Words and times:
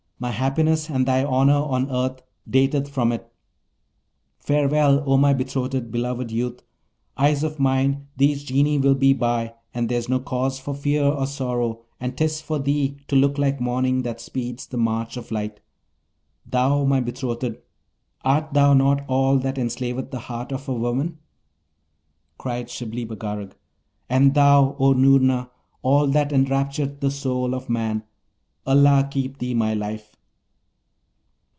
my 0.23 0.29
happiness 0.29 0.87
and 0.87 1.07
thy 1.07 1.23
honour 1.23 1.51
on 1.55 1.89
earth 1.89 2.21
dateth 2.47 2.87
from 2.87 3.11
it. 3.11 3.33
Farewell, 4.39 5.01
O 5.09 5.17
my 5.17 5.33
betrothed, 5.33 5.89
beloved 5.89 6.29
youth! 6.29 6.61
Eyes 7.17 7.43
of 7.43 7.57
mine! 7.59 8.05
these 8.17 8.43
Genii 8.43 8.77
will 8.77 8.93
be 8.93 9.13
by, 9.13 9.55
and 9.73 9.89
there's 9.89 10.07
no 10.07 10.19
cause 10.19 10.59
for 10.59 10.75
fear 10.75 11.01
or 11.03 11.25
sorrow, 11.25 11.81
and 11.99 12.15
'tis 12.15 12.39
for 12.39 12.59
thee 12.59 12.97
to 13.07 13.15
look 13.15 13.39
like 13.39 13.59
morning 13.59 14.03
that 14.03 14.21
speeds 14.21 14.67
the 14.67 14.77
march 14.77 15.17
of 15.17 15.31
light. 15.31 15.59
Thou, 16.45 16.83
my 16.85 16.99
betrothed, 16.99 17.57
art 18.23 18.53
thou 18.53 18.75
not 18.75 19.03
all 19.09 19.39
that 19.39 19.57
enslaveth 19.57 20.11
the 20.11 20.19
heart 20.19 20.51
of 20.51 20.67
woman?' 20.67 21.17
Cried 22.37 22.69
Shibli 22.69 23.05
Bagarag, 23.07 23.53
'And 24.07 24.35
thou, 24.35 24.75
O 24.77 24.93
Noorna, 24.93 25.49
all 25.81 26.05
that 26.09 26.29
enraptureth 26.31 26.99
the 26.99 27.09
soul 27.09 27.55
of 27.55 27.71
man! 27.71 28.03
Allah 28.63 29.07
keep 29.09 29.39
thee, 29.39 29.55
my 29.55 29.73
life!' 29.73 30.15